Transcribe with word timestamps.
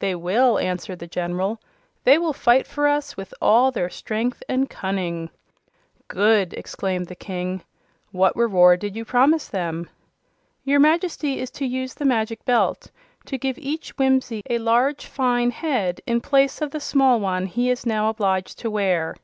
"They 0.00 0.16
will," 0.16 0.58
answered 0.58 0.98
the 0.98 1.06
General. 1.06 1.60
"They 2.02 2.18
will 2.18 2.32
fight 2.32 2.66
for 2.66 2.88
us 2.88 3.16
with 3.16 3.32
all 3.40 3.70
their 3.70 3.88
strength 3.88 4.42
and 4.48 4.68
cunning." 4.68 5.30
"Good!" 6.08 6.52
exclaimed 6.52 7.06
the 7.06 7.14
King. 7.14 7.62
"What 8.10 8.34
reward 8.34 8.80
did 8.80 8.96
you 8.96 9.04
promise 9.04 9.46
them?" 9.46 9.88
"Your 10.64 10.80
Majesty 10.80 11.38
is 11.38 11.52
to 11.52 11.64
use 11.64 11.94
the 11.94 12.04
Magic 12.04 12.44
Belt 12.44 12.90
to 13.26 13.38
give 13.38 13.56
each 13.56 13.90
Whimsie 13.98 14.42
a 14.50 14.58
large, 14.58 15.06
fine 15.06 15.52
head, 15.52 16.00
in 16.08 16.20
place 16.22 16.60
of 16.60 16.72
the 16.72 16.80
small 16.80 17.20
one 17.20 17.46
he 17.46 17.70
is 17.70 17.86
now 17.86 18.08
obliged 18.08 18.58
to 18.58 18.72
wear." 18.72 19.14